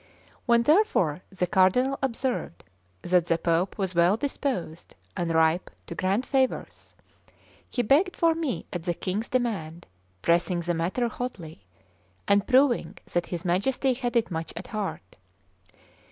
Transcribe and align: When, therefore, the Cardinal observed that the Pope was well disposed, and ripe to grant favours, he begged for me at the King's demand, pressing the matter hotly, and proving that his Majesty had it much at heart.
When, 0.47 0.63
therefore, 0.63 1.21
the 1.29 1.45
Cardinal 1.45 1.99
observed 2.01 2.63
that 3.03 3.27
the 3.27 3.37
Pope 3.37 3.77
was 3.77 3.93
well 3.93 4.17
disposed, 4.17 4.95
and 5.15 5.31
ripe 5.31 5.69
to 5.85 5.93
grant 5.93 6.25
favours, 6.25 6.95
he 7.69 7.83
begged 7.83 8.17
for 8.17 8.33
me 8.33 8.65
at 8.73 8.81
the 8.81 8.95
King's 8.95 9.29
demand, 9.29 9.85
pressing 10.23 10.61
the 10.61 10.73
matter 10.73 11.07
hotly, 11.07 11.67
and 12.27 12.47
proving 12.47 12.97
that 13.13 13.27
his 13.27 13.45
Majesty 13.45 13.93
had 13.93 14.15
it 14.15 14.31
much 14.31 14.51
at 14.55 14.65
heart. 14.69 15.17